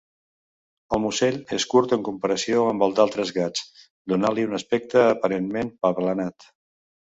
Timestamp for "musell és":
1.03-1.65